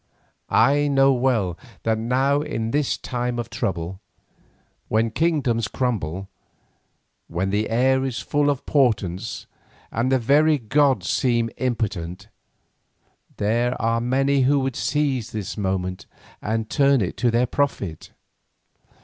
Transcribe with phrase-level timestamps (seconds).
[0.49, 3.99] I know well that now in this time of trouble,
[4.87, 6.27] when kingdoms crumble,
[7.27, 9.45] when the air is full of portents,
[9.91, 12.29] and the very gods seem impotent,
[13.37, 16.07] there are many who would seize the moment
[16.41, 18.11] and turn it to their profit.